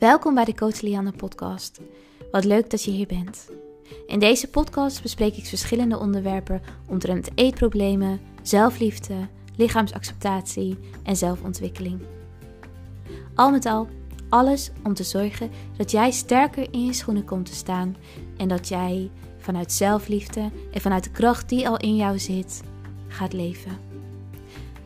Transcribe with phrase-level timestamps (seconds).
[0.00, 1.80] Welkom bij de Coach Lianne podcast.
[2.30, 3.50] Wat leuk dat je hier bent.
[4.06, 9.14] In deze podcast bespreek ik verschillende onderwerpen omtrent eetproblemen, zelfliefde,
[9.56, 12.00] lichaamsacceptatie en zelfontwikkeling.
[13.34, 13.88] Al met al,
[14.28, 17.96] alles om te zorgen dat jij sterker in je schoenen komt te staan
[18.36, 22.62] en dat jij vanuit zelfliefde en vanuit de kracht die al in jou zit,
[23.08, 23.78] gaat leven.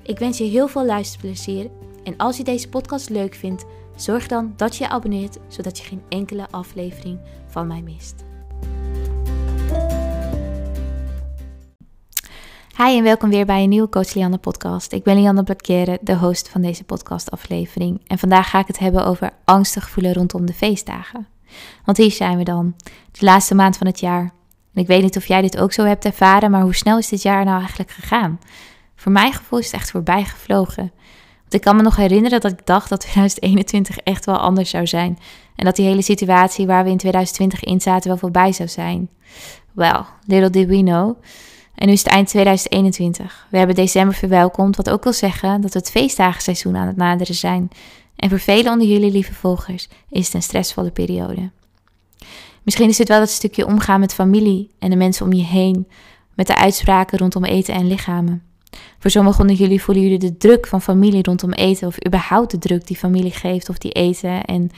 [0.02, 1.70] Ik wens je heel veel luisterplezier
[2.04, 3.64] en als je deze podcast leuk vindt,
[3.96, 8.24] zorg dan dat je je abonneert zodat je geen enkele aflevering van mij mist.
[12.76, 14.92] Hi en welkom weer bij een nieuwe Coach Lianne podcast.
[14.92, 18.00] Ik ben Lianne Blakkere, de host van deze podcastaflevering.
[18.06, 21.26] En vandaag ga ik het hebben over angstig voelen rondom de feestdagen.
[21.84, 22.74] Want hier zijn we dan,
[23.12, 24.32] de laatste maand van het jaar.
[24.74, 27.08] En ik weet niet of jij dit ook zo hebt ervaren, maar hoe snel is
[27.08, 28.38] dit jaar nou eigenlijk gegaan?
[28.96, 30.92] Voor mijn gevoel is het echt voorbij gevlogen.
[31.48, 35.18] Ik kan me nog herinneren dat ik dacht dat 2021 echt wel anders zou zijn.
[35.56, 39.08] En dat die hele situatie waar we in 2020 in zaten wel voorbij zou zijn.
[39.72, 41.16] Well, little did we know.
[41.74, 43.46] En nu is het eind 2021.
[43.50, 47.34] We hebben december verwelkomd, wat ook wil zeggen dat we het feestdagenseizoen aan het naderen
[47.34, 47.68] zijn.
[48.16, 51.50] En voor velen onder jullie lieve volgers is het een stressvolle periode.
[52.62, 55.88] Misschien is het wel dat stukje omgaan met familie en de mensen om je heen,
[56.34, 58.42] met de uitspraken rondom eten en lichamen.
[58.98, 62.58] Voor sommigen onder jullie voelen jullie de druk van familie rondom eten, of überhaupt de
[62.58, 64.70] druk die familie geeft, of die eten en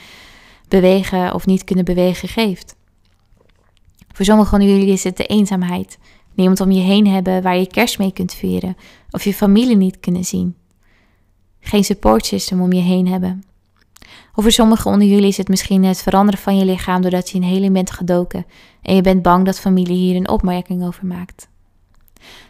[0.67, 2.75] bewegen of niet kunnen bewegen geeft.
[4.11, 5.97] Voor sommigen onder jullie is het de eenzaamheid,
[6.33, 8.77] niemand om je heen hebben waar je kerst mee kunt vieren,
[9.11, 10.55] of je familie niet kunnen zien.
[11.59, 13.43] Geen support system om je heen hebben.
[14.35, 17.35] Of voor sommigen onder jullie is het misschien het veranderen van je lichaam doordat je
[17.35, 18.45] in heling bent gedoken
[18.81, 21.47] en je bent bang dat familie hier een opmerking over maakt.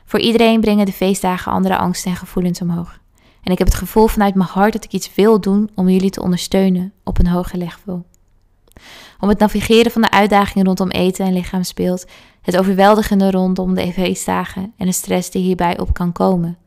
[0.05, 2.99] Voor iedereen brengen de feestdagen andere angsten en gevoelens omhoog.
[3.43, 6.09] En ik heb het gevoel vanuit mijn hart dat ik iets wil doen om jullie
[6.09, 8.05] te ondersteunen op een hoger level.
[9.19, 12.05] Om het navigeren van de uitdagingen rondom eten en lichaam speelt,
[12.41, 16.57] het overweldigende rondom de feestdagen en de stress die hierbij op kan komen.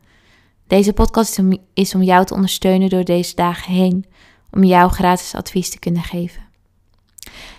[0.67, 1.41] Deze podcast
[1.73, 4.05] is om jou te ondersteunen door deze dagen heen,
[4.51, 6.41] om jou gratis advies te kunnen geven.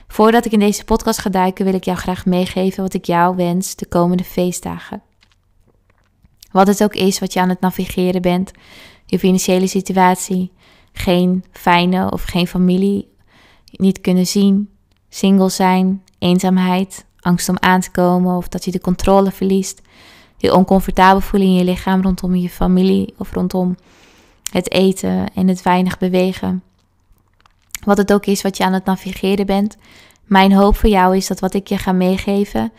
[0.09, 3.37] Voordat ik in deze podcast ga duiken, wil ik jou graag meegeven wat ik jou
[3.37, 5.03] wens de komende feestdagen.
[6.53, 8.51] Wat het ook is wat je aan het navigeren bent,
[9.07, 10.53] je financiële situatie,
[10.93, 13.09] geen fijne of geen familie,
[13.71, 14.69] niet kunnen zien,
[15.09, 19.81] single zijn, eenzaamheid, angst om aan te komen of dat je de controle verliest,
[20.37, 23.77] je oncomfortabel voelen in je lichaam rondom je familie of rondom
[24.51, 26.63] het eten en het weinig bewegen.
[27.85, 29.77] Wat het ook is wat je aan het navigeren bent,
[30.25, 32.73] mijn hoop voor jou is dat wat ik je ga meegeven,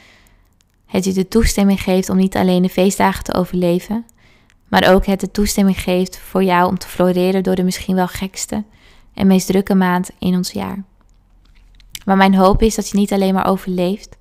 [0.94, 4.06] het je de toestemming geeft om niet alleen de feestdagen te overleven,
[4.68, 8.08] maar ook het de toestemming geeft voor jou om te floreren door de misschien wel
[8.08, 8.64] gekste
[9.14, 10.84] en meest drukke maand in ons jaar.
[12.06, 14.18] Maar mijn hoop is dat je niet alleen maar overleeft,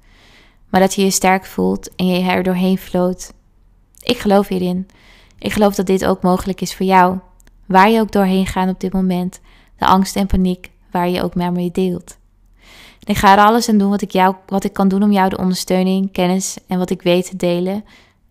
[0.69, 3.33] maar dat je je sterk voelt en je er doorheen floot.
[4.03, 4.87] Ik geloof hierin.
[5.39, 7.19] Ik geloof dat dit ook mogelijk is voor jou,
[7.67, 9.41] waar je ook doorheen gaat op dit moment,
[9.79, 12.21] de angst en paniek waar je ook mee deelt.
[13.05, 15.29] Ik ga er alles aan doen wat ik, jou, wat ik kan doen om jou
[15.29, 17.85] de ondersteuning, kennis en wat ik weet te delen.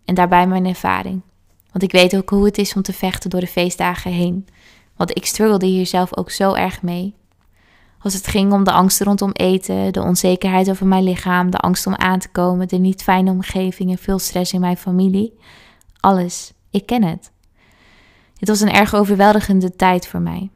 [0.04, 1.22] En daarbij mijn ervaring.
[1.70, 4.46] Want ik weet ook hoe het is om te vechten door de feestdagen heen.
[4.96, 7.14] Want ik struggelde hier zelf ook zo erg mee.
[7.98, 11.86] Als het ging om de angsten rondom eten, de onzekerheid over mijn lichaam, de angst
[11.86, 15.38] om aan te komen, de niet fijne omgeving en veel stress in mijn familie.
[16.00, 16.52] Alles.
[16.70, 17.30] Ik ken het.
[18.38, 20.50] Het was een erg overweldigende tijd voor mij.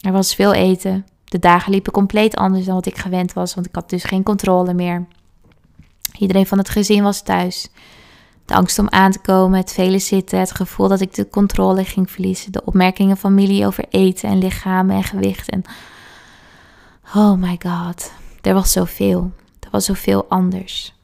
[0.00, 3.66] Er was veel eten, de dagen liepen compleet anders dan wat ik gewend was, want
[3.66, 5.06] ik had dus geen controle meer.
[6.18, 7.68] Iedereen van het gezin was thuis.
[8.44, 11.84] De angst om aan te komen, het vele zitten, het gevoel dat ik de controle
[11.84, 15.50] ging verliezen, de opmerkingen van familie over eten en lichamen en gewicht.
[15.50, 15.62] En
[17.14, 19.32] oh my god, er was zoveel.
[19.60, 20.94] Er was zoveel anders.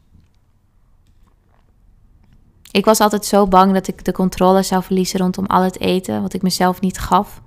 [2.71, 6.23] Ik was altijd zo bang dat ik de controle zou verliezen rondom al het eten,
[6.23, 7.43] wat ik mezelf niet gaf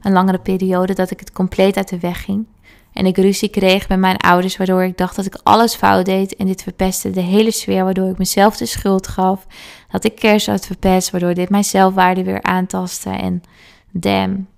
[0.00, 2.46] een langere periode dat ik het compleet uit de weg ging.
[2.92, 6.36] En ik ruzie kreeg met mijn ouders, waardoor ik dacht dat ik alles fout deed.
[6.36, 9.46] En dit verpestte de hele sfeer, waardoor ik mezelf de schuld gaf.
[9.90, 13.10] Dat ik kerst had verpest, waardoor dit mijn zelfwaarde weer aantastte.
[13.10, 13.42] En
[13.90, 14.48] damn,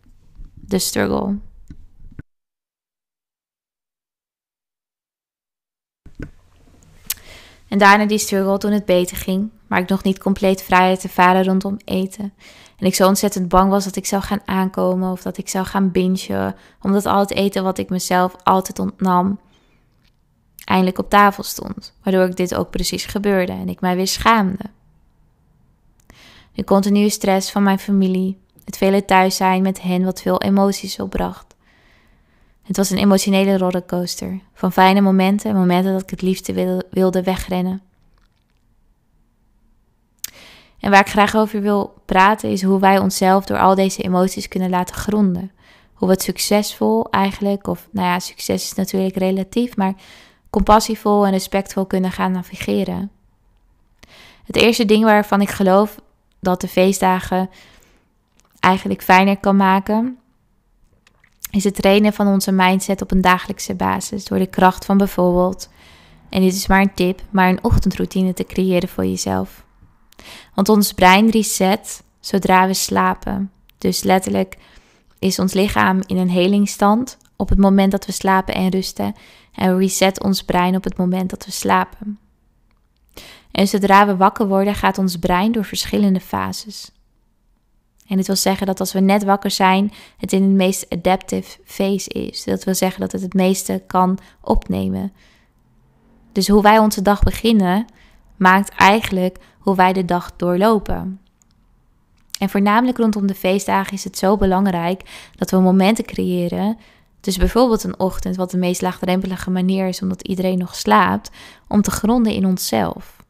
[0.68, 1.36] the struggle.
[7.68, 11.44] En daarna die struggle toen het beter ging, maar ik nog niet compleet vrijheid ervaren
[11.44, 12.32] rondom eten.
[12.82, 15.66] En ik zo ontzettend bang was dat ik zou gaan aankomen of dat ik zou
[15.66, 19.38] gaan bingen, omdat al het eten wat ik mezelf altijd ontnam,
[20.64, 21.94] eindelijk op tafel stond.
[22.02, 24.64] Waardoor ik dit ook precies gebeurde en ik mij weer schaamde.
[26.52, 31.00] De continue stress van mijn familie, het vele thuis zijn met hen wat veel emoties
[31.00, 31.54] opbracht.
[32.62, 34.40] Het was een emotionele rollercoaster.
[34.54, 37.82] Van fijne momenten, momenten dat ik het liefste wilde wegrennen.
[40.82, 44.48] En waar ik graag over wil praten is hoe wij onszelf door al deze emoties
[44.48, 45.50] kunnen laten gronden.
[45.92, 49.94] Hoe we het succesvol eigenlijk, of nou ja, succes is natuurlijk relatief, maar
[50.50, 53.10] compassievol en respectvol kunnen gaan navigeren.
[54.44, 56.00] Het eerste ding waarvan ik geloof
[56.40, 57.50] dat de feestdagen
[58.60, 60.18] eigenlijk fijner kan maken,
[61.50, 64.24] is het trainen van onze mindset op een dagelijkse basis.
[64.24, 65.68] Door de kracht van bijvoorbeeld,
[66.28, 69.64] en dit is maar een tip, maar een ochtendroutine te creëren voor jezelf.
[70.54, 73.50] Want ons brein reset zodra we slapen.
[73.78, 74.56] Dus letterlijk
[75.18, 79.14] is ons lichaam in een helingstand op het moment dat we slapen en rusten.
[79.52, 82.18] En reset ons brein op het moment dat we slapen.
[83.50, 86.90] En zodra we wakker worden, gaat ons brein door verschillende fases.
[88.06, 91.58] En dit wil zeggen dat als we net wakker zijn, het in het meest adaptive
[91.64, 92.44] phase is.
[92.44, 95.12] Dat wil zeggen dat het het meeste kan opnemen.
[96.32, 97.86] Dus hoe wij onze dag beginnen,
[98.36, 101.20] maakt eigenlijk hoe wij de dag doorlopen.
[102.38, 105.02] En voornamelijk rondom de feestdagen is het zo belangrijk
[105.36, 106.78] dat we momenten creëren.
[107.20, 111.30] Dus bijvoorbeeld een ochtend, wat de meest laagdrempelige manier is omdat iedereen nog slaapt,
[111.68, 113.22] om te gronden in onszelf.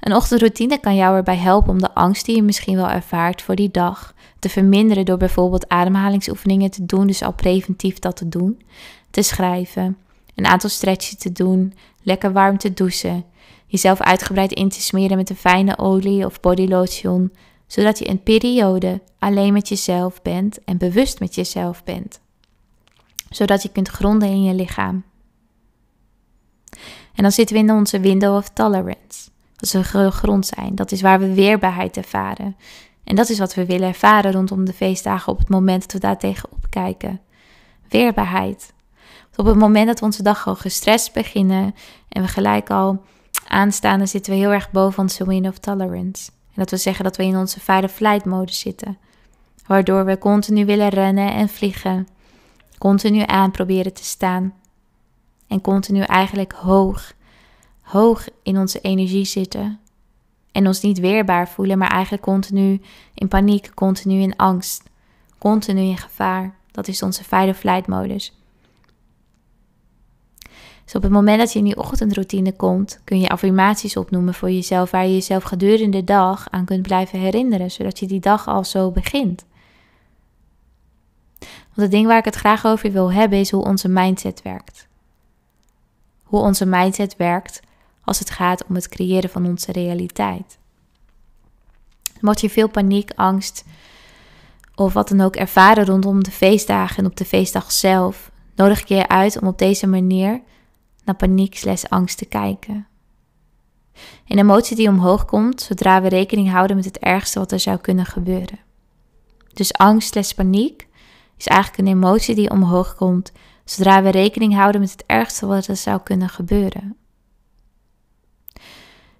[0.00, 3.54] Een ochtendroutine kan jou erbij helpen om de angst die je misschien wel ervaart voor
[3.54, 8.62] die dag te verminderen door bijvoorbeeld ademhalingsoefeningen te doen, dus al preventief dat te doen,
[9.10, 9.96] te schrijven,
[10.34, 13.24] een aantal stretches te doen, lekker warm te douchen,
[13.72, 17.32] jezelf uitgebreid in te smeren met een fijne olie of bodylotion,
[17.66, 22.20] zodat je een periode alleen met jezelf bent en bewust met jezelf bent,
[23.30, 25.04] zodat je kunt gronden in je lichaam.
[27.14, 29.30] En dan zitten we in onze window of tolerance.
[29.54, 30.74] Dat is een grond zijn.
[30.74, 32.56] Dat is waar we weerbaarheid ervaren.
[33.04, 35.98] En dat is wat we willen ervaren rondom de feestdagen op het moment dat we
[35.98, 37.20] daar tegenop kijken.
[37.88, 38.72] Weerbaarheid.
[39.36, 41.74] Op het moment dat we onze dag al gestrest beginnen
[42.08, 43.04] en we gelijk al
[43.46, 46.30] aanstaan, dan zitten we heel erg boven onze window of tolerance.
[46.30, 48.98] En dat we zeggen dat we in onze fight flight mode zitten.
[49.66, 52.08] Waardoor we continu willen rennen en vliegen.
[52.78, 54.54] Continu aan proberen te staan.
[55.46, 57.14] En continu eigenlijk hoog
[57.92, 59.80] hoog in onze energie zitten
[60.52, 62.80] en ons niet weerbaar voelen, maar eigenlijk continu
[63.14, 64.82] in paniek, continu in angst,
[65.38, 66.54] continu in gevaar.
[66.70, 68.41] Dat is onze fight-or-flight modus.
[70.92, 74.50] Dus op het moment dat je in die ochtendroutine komt, kun je affirmaties opnoemen voor
[74.50, 78.48] jezelf, waar je jezelf gedurende de dag aan kunt blijven herinneren, zodat je die dag
[78.48, 79.44] al zo begint.
[81.38, 84.88] Want het ding waar ik het graag over wil hebben is hoe onze mindset werkt.
[86.22, 87.60] Hoe onze mindset werkt
[88.04, 90.58] als het gaat om het creëren van onze realiteit.
[92.20, 93.64] Mocht je veel paniek, angst
[94.74, 98.88] of wat dan ook ervaren rondom de feestdagen en op de feestdag zelf, nodig ik
[98.88, 100.40] je uit om op deze manier
[101.04, 102.86] naar paniek slash angst te kijken.
[104.26, 107.78] Een emotie die omhoog komt zodra we rekening houden met het ergste wat er zou
[107.78, 108.58] kunnen gebeuren.
[109.52, 110.88] Dus angst slash paniek
[111.36, 113.32] is eigenlijk een emotie die omhoog komt
[113.64, 116.96] zodra we rekening houden met het ergste wat er zou kunnen gebeuren.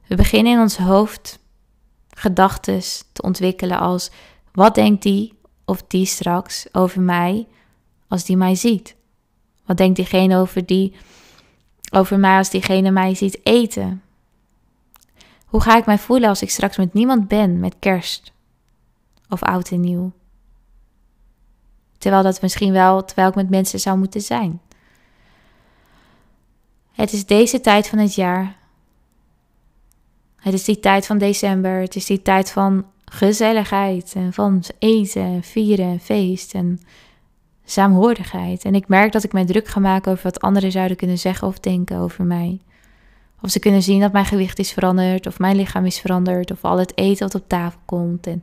[0.07, 1.39] We beginnen in ons hoofd
[2.09, 2.81] gedachten
[3.13, 4.11] te ontwikkelen als
[4.53, 7.47] wat denkt die of die straks over mij
[8.09, 8.97] als die mij ziet?
[9.67, 10.95] Wat denkt diegene over, die,
[11.93, 14.03] over mij als diegene mij ziet eten?
[15.47, 18.33] Hoe ga ik mij voelen als ik straks met niemand ben met kerst
[19.29, 20.13] of oud en nieuw?
[21.99, 24.61] Terwijl dat misschien wel, terwijl ik met mensen zou moeten zijn.
[26.93, 28.61] Het is deze tijd van het jaar
[30.43, 31.81] het is die tijd van december.
[31.81, 36.81] Het is die tijd van gezelligheid en van eten, vieren, feest en
[37.65, 38.65] saamhorigheid.
[38.65, 41.49] En ik merk dat ik mij druk ga maken over wat anderen zouden kunnen zeggen
[41.49, 42.61] of denken over mij.
[43.43, 46.65] Of ze kunnen zien dat mijn gewicht is veranderd, of mijn lichaam is veranderd, of
[46.65, 48.27] al het eten wat op tafel komt.
[48.27, 48.43] En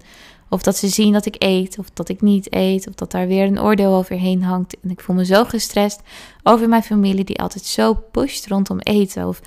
[0.49, 3.27] of dat ze zien dat ik eet, of dat ik niet eet, of dat daar
[3.27, 4.77] weer een oordeel overheen hangt.
[4.83, 6.01] En ik voel me zo gestrest
[6.43, 9.27] over mijn familie die altijd zo pusht rondom eten.
[9.27, 9.41] Of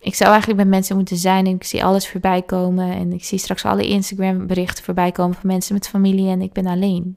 [0.00, 2.92] ik zou eigenlijk met mensen moeten zijn en ik zie alles voorbij komen.
[2.92, 6.52] En ik zie straks alle Instagram berichten voorbij komen van mensen met familie en ik
[6.52, 7.16] ben alleen.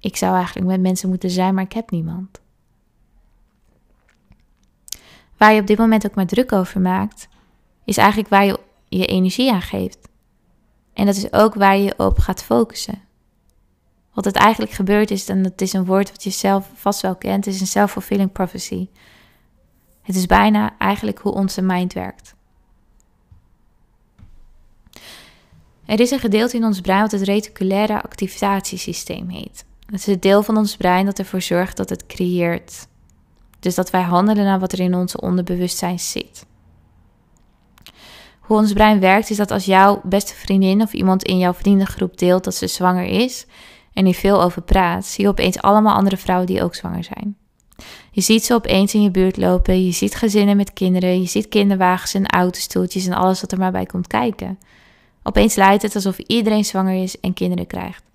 [0.00, 2.40] Ik zou eigenlijk met mensen moeten zijn, maar ik heb niemand.
[5.36, 7.28] Waar je op dit moment ook maar druk over maakt,
[7.84, 10.08] is eigenlijk waar je je energie aan geeft.
[10.92, 13.02] En dat is ook waar je op gaat focussen.
[14.12, 17.16] Wat het eigenlijk gebeurt is, en het is een woord wat je zelf vast wel
[17.16, 18.88] kent, is een self-fulfilling prophecy.
[20.02, 22.34] Het is bijna eigenlijk hoe onze mind werkt.
[25.84, 29.64] Er is een gedeelte in ons brein wat het reticulaire activatiesysteem heet.
[29.90, 32.88] Het is het deel van ons brein dat ervoor zorgt dat het creëert.
[33.60, 36.46] Dus dat wij handelen naar wat er in ons onderbewustzijn zit.
[38.40, 42.18] Hoe ons brein werkt is dat als jouw beste vriendin of iemand in jouw vriendengroep
[42.18, 43.46] deelt dat ze zwanger is
[43.92, 47.36] en hier veel over praat, zie je opeens allemaal andere vrouwen die ook zwanger zijn.
[48.10, 51.48] Je ziet ze opeens in je buurt lopen, je ziet gezinnen met kinderen, je ziet
[51.48, 54.58] kinderwagens en autostoeltjes en alles wat er maar bij komt kijken.
[55.22, 58.09] Opeens lijkt het alsof iedereen zwanger is en kinderen krijgt.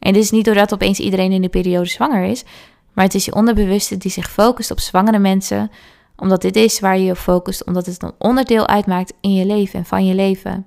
[0.00, 2.44] En dit is niet doordat opeens iedereen in de periode zwanger is,
[2.92, 5.70] maar het is je onderbewuste die zich focust op zwangere mensen,
[6.16, 9.78] omdat dit is waar je je focust, omdat het een onderdeel uitmaakt in je leven
[9.78, 10.66] en van je leven.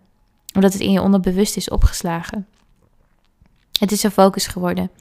[0.54, 2.48] Omdat het in je onderbewust is opgeslagen.
[3.80, 4.92] Het is een focus geworden.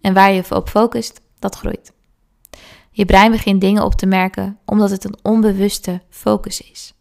[0.00, 1.92] En waar je op focust, dat groeit.
[2.90, 6.94] Je brein begint dingen op te merken omdat het een onbewuste focus is.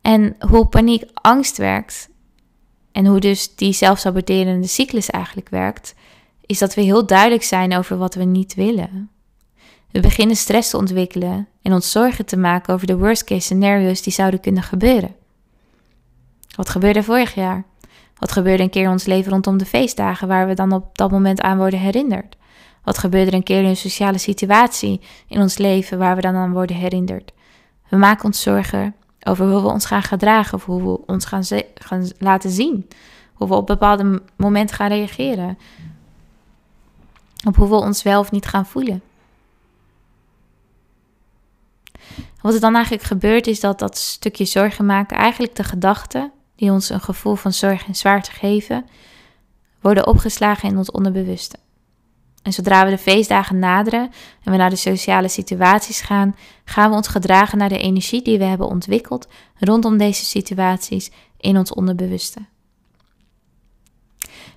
[0.00, 2.08] En hoe paniek angst werkt
[2.92, 5.94] en hoe dus die zelfsaboterende cyclus eigenlijk werkt,
[6.46, 9.10] is dat we heel duidelijk zijn over wat we niet willen.
[9.90, 14.02] We beginnen stress te ontwikkelen en ons zorgen te maken over de worst case scenario's
[14.02, 15.14] die zouden kunnen gebeuren.
[16.56, 17.64] Wat gebeurde vorig jaar?
[18.18, 21.10] Wat gebeurde een keer in ons leven rondom de feestdagen waar we dan op dat
[21.10, 22.36] moment aan worden herinnerd?
[22.84, 26.34] Wat gebeurde er een keer in een sociale situatie in ons leven waar we dan
[26.34, 27.32] aan worden herinnerd?
[27.88, 31.44] We maken ons zorgen over hoe we ons gaan gedragen of hoe we ons gaan,
[31.74, 32.88] gaan laten zien.
[33.32, 35.58] Hoe we op bepaalde momenten gaan reageren.
[37.46, 39.02] Op hoe we ons wel of niet gaan voelen.
[42.40, 46.70] Wat er dan eigenlijk gebeurt is dat dat stukje zorgen maken, eigenlijk de gedachten die
[46.70, 48.86] ons een gevoel van zorg en zwaarte geven,
[49.80, 51.58] worden opgeslagen in ons onderbewuste.
[52.42, 54.10] En zodra we de feestdagen naderen
[54.42, 58.38] en we naar de sociale situaties gaan, gaan we ons gedragen naar de energie die
[58.38, 62.40] we hebben ontwikkeld rondom deze situaties in ons onderbewuste.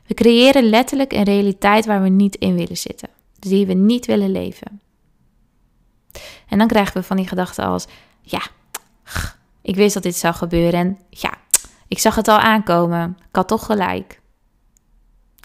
[0.08, 4.32] We creëren letterlijk een realiteit waar we niet in willen zitten, die we niet willen
[4.32, 4.82] leven.
[6.48, 7.88] En dan krijgen we van die gedachten als:
[8.22, 8.42] ja,
[9.62, 11.34] ik wist dat dit zou gebeuren en ja,
[11.88, 14.22] ik zag het al aankomen, ik had toch gelijk.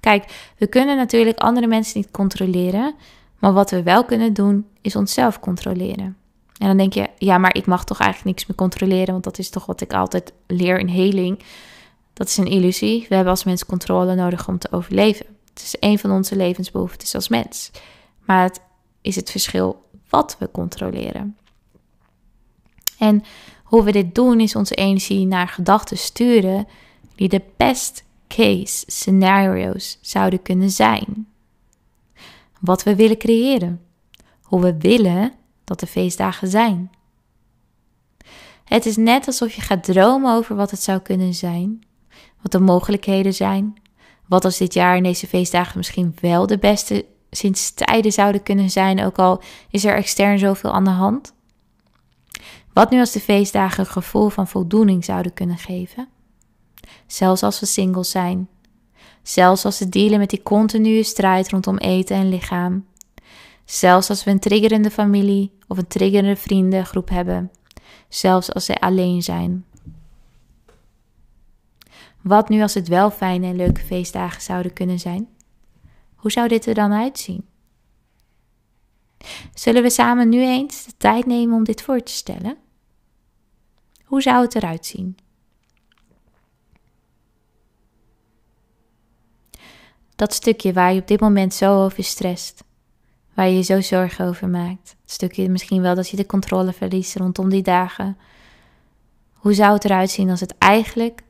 [0.00, 2.94] Kijk, we kunnen natuurlijk andere mensen niet controleren,
[3.38, 6.16] maar wat we wel kunnen doen is onszelf controleren.
[6.58, 9.38] En dan denk je, ja, maar ik mag toch eigenlijk niks meer controleren, want dat
[9.38, 11.42] is toch wat ik altijd leer in heling.
[12.12, 13.06] Dat is een illusie.
[13.08, 15.26] We hebben als mens controle nodig om te overleven.
[15.54, 17.70] Het is een van onze levensbehoeftes als mens.
[18.24, 18.60] Maar het
[19.00, 21.36] is het verschil wat we controleren.
[22.98, 23.22] En
[23.64, 26.66] hoe we dit doen is onze energie naar gedachten sturen
[27.14, 28.04] die de best
[28.36, 31.28] case scenario's zouden kunnen zijn.
[32.60, 33.80] Wat we willen creëren.
[34.42, 35.32] Hoe we willen
[35.64, 36.90] dat de feestdagen zijn.
[38.64, 41.82] Het is net alsof je gaat dromen over wat het zou kunnen zijn,
[42.42, 43.74] wat de mogelijkheden zijn,
[44.26, 48.70] wat als dit jaar in deze feestdagen misschien wel de beste sinds tijden zouden kunnen
[48.70, 51.34] zijn, ook al is er extern zoveel aan de hand.
[52.72, 56.08] Wat nu als de feestdagen een gevoel van voldoening zouden kunnen geven?
[57.06, 58.48] Zelfs als we single zijn.
[59.22, 62.86] Zelfs als we dealen met die continue strijd rondom eten en lichaam.
[63.64, 67.50] Zelfs als we een triggerende familie of een triggerende vriendengroep hebben.
[68.08, 69.64] Zelfs als ze alleen zijn.
[72.20, 75.28] Wat nu als het wel fijne en leuke feestdagen zouden kunnen zijn?
[76.14, 77.48] Hoe zou dit er dan uitzien?
[79.54, 82.56] Zullen we samen nu eens de tijd nemen om dit voor te stellen?
[84.04, 85.16] Hoe zou het eruit zien?
[90.20, 92.64] Dat stukje waar je op dit moment zo over stresst.
[93.34, 94.96] Waar je je zo zorgen over maakt.
[95.02, 98.18] Het stukje misschien wel dat je de controle verliest rondom die dagen.
[99.34, 101.22] Hoe zou het eruit zien als het eigenlijk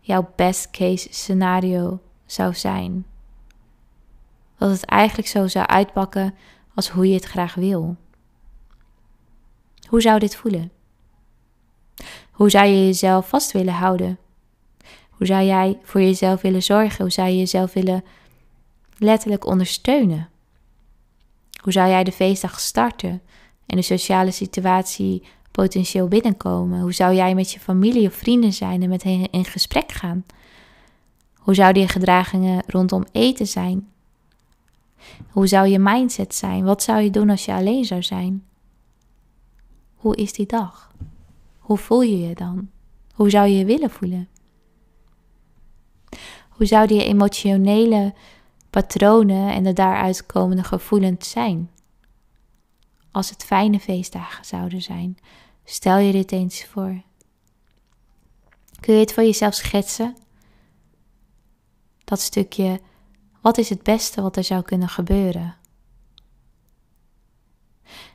[0.00, 3.06] jouw best case scenario zou zijn?
[4.58, 6.34] Dat het eigenlijk zo zou uitpakken
[6.74, 7.96] als hoe je het graag wil.
[9.88, 10.70] Hoe zou dit voelen?
[12.30, 14.18] Hoe zou je jezelf vast willen houden?
[15.18, 17.00] Hoe zou jij voor jezelf willen zorgen?
[17.04, 18.04] Hoe zou je jezelf willen
[18.98, 20.28] letterlijk ondersteunen?
[21.62, 23.22] Hoe zou jij de feestdag starten
[23.66, 26.80] en de sociale situatie potentieel binnenkomen?
[26.80, 30.24] Hoe zou jij met je familie of vrienden zijn en met hen in gesprek gaan?
[31.34, 33.88] Hoe zouden je gedragingen rondom eten zijn?
[35.30, 36.64] Hoe zou je mindset zijn?
[36.64, 38.44] Wat zou je doen als je alleen zou zijn?
[39.96, 40.92] Hoe is die dag?
[41.58, 42.68] Hoe voel je je dan?
[43.14, 44.28] Hoe zou je je willen voelen?
[46.58, 48.14] Hoe zouden je emotionele
[48.70, 51.70] patronen en de daaruit komende gevoelens zijn?
[53.10, 55.18] Als het fijne feestdagen zouden zijn,
[55.64, 57.02] stel je dit eens voor.
[58.80, 60.16] Kun je het voor jezelf schetsen?
[62.04, 62.80] Dat stukje
[63.40, 65.56] Wat is het beste wat er zou kunnen gebeuren?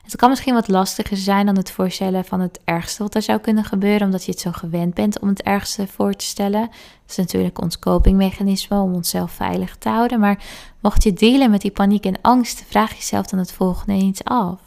[0.02, 3.38] Het kan misschien wat lastiger zijn dan het voorstellen van het ergste wat er zou
[3.38, 6.60] kunnen gebeuren, omdat je het zo gewend bent om het ergste voor te stellen.
[6.60, 10.20] Dat is natuurlijk ons copingmechanisme om onszelf veilig te houden.
[10.20, 10.44] Maar
[10.80, 14.60] mocht je delen met die paniek en angst, vraag jezelf dan het volgende eens af.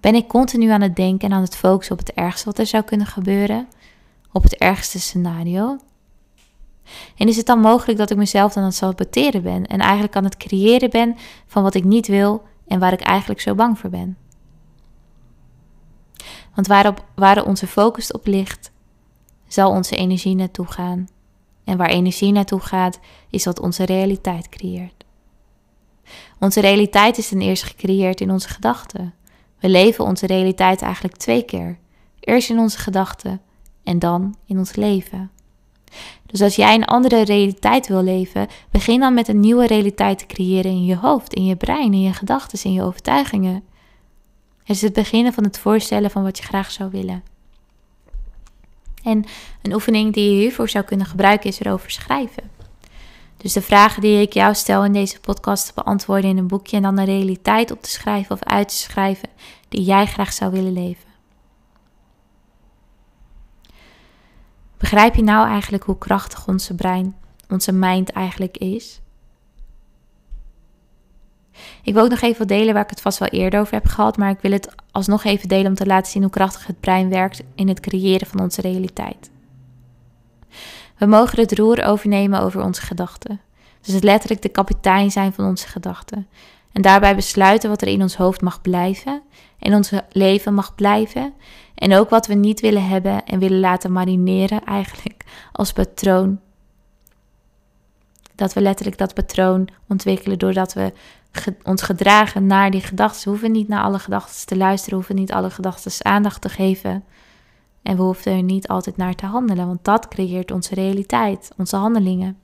[0.00, 2.66] Ben ik continu aan het denken en aan het focussen op het ergste wat er
[2.66, 3.68] zou kunnen gebeuren?
[4.32, 5.78] Op het ergste scenario?
[7.16, 10.16] En is het dan mogelijk dat ik mezelf dan aan het saboteren ben en eigenlijk
[10.16, 13.78] aan het creëren ben van wat ik niet wil en waar ik eigenlijk zo bang
[13.78, 14.16] voor ben?
[16.54, 18.72] Want waarop, waar onze focus op ligt,
[19.48, 21.08] zal onze energie naartoe gaan.
[21.64, 22.98] En waar energie naartoe gaat,
[23.30, 25.04] is wat onze realiteit creëert.
[26.38, 29.14] Onze realiteit is ten eerste gecreëerd in onze gedachten.
[29.58, 31.78] We leven onze realiteit eigenlijk twee keer.
[32.20, 33.40] Eerst in onze gedachten
[33.82, 35.30] en dan in ons leven.
[36.26, 40.26] Dus als jij een andere realiteit wil leven, begin dan met een nieuwe realiteit te
[40.26, 43.62] creëren in je hoofd, in je brein, in je gedachten, in je overtuigingen.
[44.64, 47.22] Het is het beginnen van het voorstellen van wat je graag zou willen.
[49.02, 49.24] En
[49.62, 52.50] een oefening die je hiervoor zou kunnen gebruiken is erover schrijven.
[53.36, 56.76] Dus de vragen die ik jou stel in deze podcast te beantwoorden in een boekje
[56.76, 59.28] en dan een realiteit op te schrijven of uit te schrijven
[59.68, 61.13] die jij graag zou willen leven.
[64.84, 67.16] Begrijp je nou eigenlijk hoe krachtig onze brein,
[67.48, 69.00] onze mind eigenlijk is?
[71.82, 74.16] Ik wil ook nog even delen waar ik het vast wel eerder over heb gehad,
[74.16, 77.08] maar ik wil het alsnog even delen om te laten zien hoe krachtig het brein
[77.08, 79.30] werkt in het creëren van onze realiteit.
[80.98, 83.40] We mogen het roer overnemen over onze gedachten.
[83.80, 86.26] Dus het letterlijk de kapitein zijn van onze gedachten.
[86.72, 89.22] En daarbij besluiten wat er in ons hoofd mag blijven,
[89.58, 91.34] in ons leven mag blijven.
[91.74, 96.40] En ook wat we niet willen hebben en willen laten marineren, eigenlijk als patroon.
[98.34, 100.92] Dat we letterlijk dat patroon ontwikkelen doordat we
[101.62, 103.24] ons gedragen naar die gedachten.
[103.24, 107.04] We hoeven niet naar alle gedachten te luisteren, hoeven niet alle gedachten aandacht te geven.
[107.82, 111.76] En we hoeven er niet altijd naar te handelen, want dat creëert onze realiteit, onze
[111.76, 112.38] handelingen.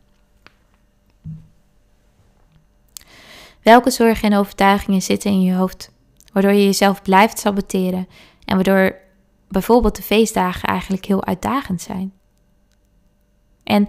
[3.62, 5.92] Welke zorgen en overtuigingen zitten in je hoofd,
[6.32, 8.08] waardoor je jezelf blijft saboteren
[8.44, 8.94] en waardoor
[9.50, 12.12] bijvoorbeeld de feestdagen eigenlijk heel uitdagend zijn?
[13.64, 13.88] En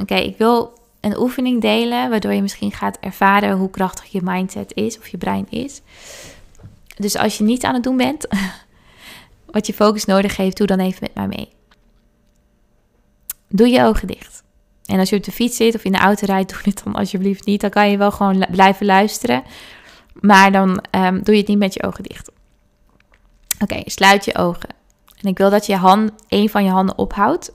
[0.00, 4.74] oké, ik wil een oefening delen waardoor je misschien gaat ervaren hoe krachtig je mindset
[4.74, 5.80] is of je brein is.
[6.96, 8.26] Dus als je niet aan het doen bent,
[9.52, 11.48] wat je focus nodig heeft, doe dan even met mij mee.
[13.48, 14.42] Doe je ogen dicht.
[14.84, 16.94] En als je op de fiets zit of in de auto rijdt, doe dit dan
[16.94, 17.60] alsjeblieft niet.
[17.60, 19.42] Dan kan je wel gewoon blijven luisteren.
[20.20, 22.30] Maar dan ehm, doe je het niet met je ogen dicht.
[23.60, 24.68] Oké, sluit je ogen.
[25.22, 27.52] En ik wil dat je hand, een van je handen ophoudt.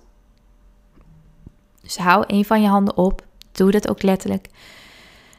[1.82, 3.26] Dus hou een van je handen op.
[3.52, 4.50] Doe dat ook letterlijk.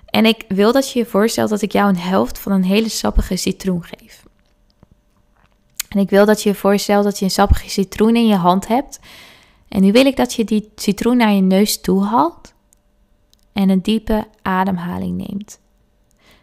[0.07, 2.89] En ik wil dat je je voorstelt dat ik jou een helft van een hele
[2.89, 4.27] sappige citroen geef.
[5.89, 8.69] En ik wil dat je je voorstelt dat je een sappige citroen in je hand
[8.69, 8.99] hebt.
[9.69, 12.55] En nu wil ik dat je die citroen naar je neus toe haalt
[13.53, 15.61] en een diepe ademhaling neemt.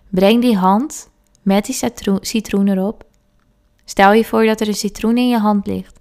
[0.10, 1.10] Breng die hand
[1.42, 3.06] met die citroen erop.
[3.86, 6.00] Stel je voor dat er een citroen in je hand ligt.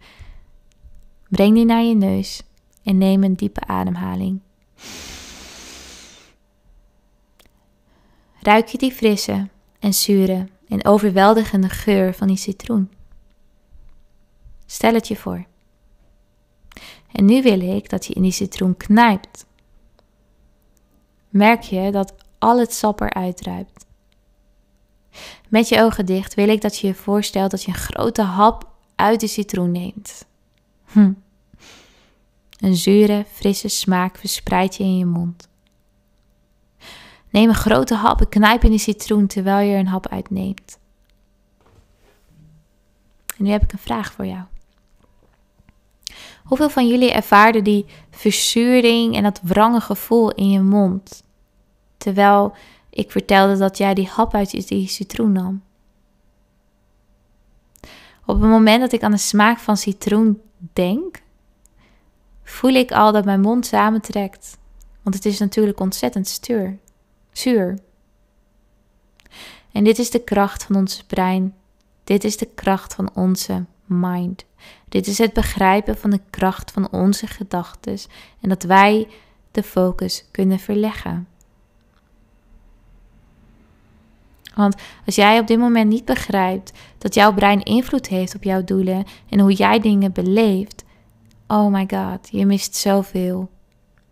[1.28, 2.42] Breng die naar je neus
[2.82, 4.40] en neem een diepe ademhaling.
[8.40, 12.90] Ruik je die frisse en zure en overweldigende geur van die citroen?
[14.66, 15.44] Stel het je voor.
[17.12, 19.46] En nu wil ik dat je in die citroen knijpt.
[21.28, 23.83] Merk je dat al het sap eruit druipt.
[25.54, 28.68] Met je ogen dicht wil ik dat je je voorstelt dat je een grote hap
[28.94, 30.26] uit de citroen neemt.
[30.84, 31.12] Hm.
[32.58, 35.48] Een zure, frisse smaak verspreidt je in je mond.
[37.30, 40.78] Neem een grote hap en knijp in de citroen terwijl je er een hap uitneemt.
[43.36, 44.42] En nu heb ik een vraag voor jou.
[46.44, 51.22] Hoeveel van jullie ervaarden die verzuring en dat wrange gevoel in je mond?
[51.96, 52.54] Terwijl
[52.94, 55.62] ik vertelde dat jij die hap uit die citroen nam.
[58.26, 60.40] Op het moment dat ik aan de smaak van citroen
[60.72, 61.22] denk,
[62.42, 64.58] voel ik al dat mijn mond samentrekt.
[65.02, 66.78] Want het is natuurlijk ontzettend stuur,
[67.32, 67.78] zuur.
[69.72, 71.54] En dit is de kracht van onze brein.
[72.04, 74.44] Dit is de kracht van onze mind.
[74.88, 77.98] Dit is het begrijpen van de kracht van onze gedachten
[78.40, 79.08] en dat wij
[79.50, 81.28] de focus kunnen verleggen.
[84.54, 84.74] Want
[85.06, 89.04] als jij op dit moment niet begrijpt dat jouw brein invloed heeft op jouw doelen
[89.28, 90.84] en hoe jij dingen beleeft,
[91.46, 93.50] oh my god, je mist zoveel.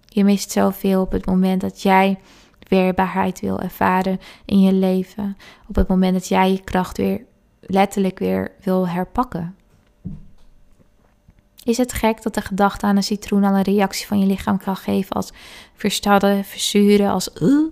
[0.07, 2.18] Je mist zoveel op het moment dat jij
[2.68, 5.37] weerbaarheid wil ervaren in je leven.
[5.68, 7.24] Op het moment dat jij je kracht weer
[7.61, 9.57] letterlijk weer wil herpakken.
[11.64, 14.59] Is het gek dat de gedachte aan een citroen al een reactie van je lichaam
[14.59, 15.33] kan geven als
[15.74, 17.66] verstadden, verzuren, als uh?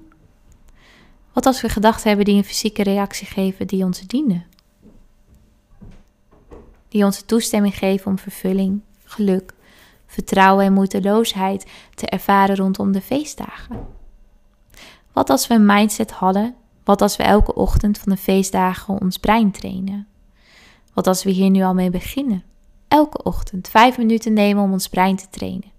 [1.32, 4.46] Wat als we gedachten hebben die een fysieke reactie geven die ons dienen?
[6.88, 9.54] Die ons toestemming geven om vervulling, geluk,
[10.06, 13.86] vertrouwen en moeiteloosheid te ervaren rondom de feestdagen.
[15.12, 16.54] Wat als we een mindset hadden?
[16.84, 20.06] Wat als we elke ochtend van de feestdagen ons brein trainen?
[20.94, 22.44] Wat als we hier nu al mee beginnen?
[22.88, 25.72] Elke ochtend vijf minuten nemen om ons brein te trainen.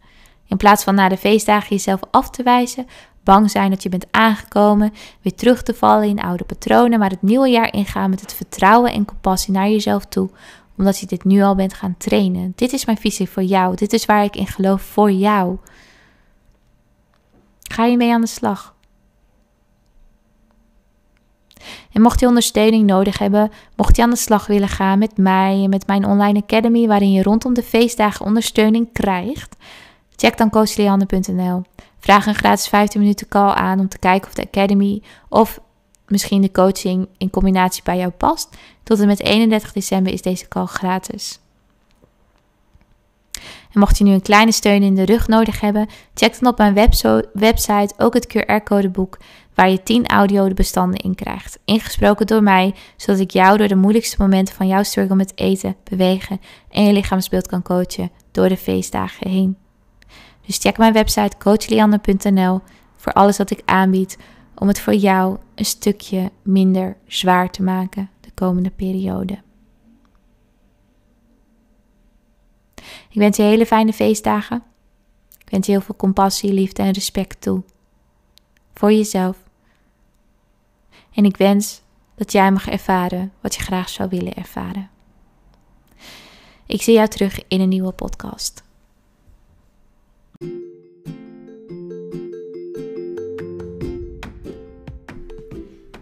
[0.47, 2.87] In plaats van na de feestdagen jezelf af te wijzen,
[3.23, 7.21] bang zijn dat je bent aangekomen, weer terug te vallen in oude patronen, maar het
[7.21, 10.29] nieuwe jaar ingaan met het vertrouwen en compassie naar jezelf toe,
[10.77, 12.53] omdat je dit nu al bent gaan trainen.
[12.55, 13.75] Dit is mijn visie voor jou.
[13.75, 15.57] Dit is waar ik in geloof voor jou.
[17.61, 18.75] Ga je mee aan de slag?
[21.91, 25.63] En mocht je ondersteuning nodig hebben, mocht je aan de slag willen gaan met mij
[25.63, 29.55] en met mijn online academy, waarin je rondom de feestdagen ondersteuning krijgt,
[30.15, 31.61] check dan coachlianne.nl.
[32.01, 35.59] Vraag een gratis 15 minuten call aan om te kijken of de academy of
[36.07, 38.57] misschien de coaching in combinatie bij jou past.
[38.83, 41.39] Tot en met 31 december is deze call gratis.
[43.73, 46.57] En mocht je nu een kleine steun in de rug nodig hebben, check dan op
[46.57, 46.73] mijn
[47.33, 49.17] website ook het QR-codeboek
[49.55, 51.59] waar je 10 audiobestanden in krijgt.
[51.65, 55.75] Ingesproken door mij, zodat ik jou door de moeilijkste momenten van jouw struggle met eten,
[55.83, 59.60] bewegen en je lichaamsbeeld kan coachen door de feestdagen heen.
[60.45, 62.61] Dus check mijn website coachlianne.nl
[62.95, 64.17] voor alles wat ik aanbied
[64.55, 69.41] om het voor jou een stukje minder zwaar te maken de komende periode.
[73.09, 74.63] Ik wens je hele fijne feestdagen.
[75.37, 77.63] Ik wens je heel veel compassie, liefde en respect toe.
[78.73, 79.37] Voor jezelf.
[81.13, 81.81] En ik wens
[82.15, 84.89] dat jij mag ervaren wat je graag zou willen ervaren.
[86.65, 88.63] Ik zie jou terug in een nieuwe podcast.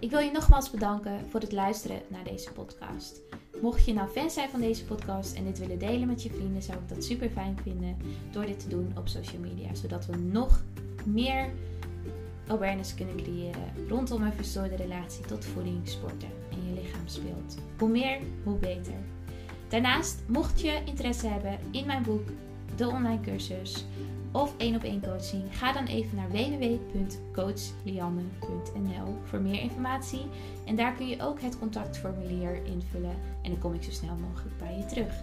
[0.10, 3.22] Ik wil je nogmaals bedanken voor het luisteren naar deze podcast.
[3.62, 6.62] Mocht je nou fan zijn van deze podcast en dit willen delen met je vrienden,
[6.62, 7.98] zou ik dat super fijn vinden
[8.32, 9.76] door dit te doen op social media.
[9.76, 10.63] Zodat we nog
[11.06, 11.50] meer
[12.48, 17.58] awareness kunnen creëren rondom een verstoorde relatie tot voeding, sporten en je lichaamsbeeld.
[17.78, 19.00] Hoe meer, hoe beter.
[19.67, 22.28] Daarnaast, mocht je interesse hebben in mijn boek,
[22.76, 23.86] de online cursus
[24.31, 30.25] of één op één coaching, ga dan even naar www.coachlianne.nl voor meer informatie.
[30.65, 34.57] En daar kun je ook het contactformulier invullen en dan kom ik zo snel mogelijk
[34.57, 35.13] bij je terug.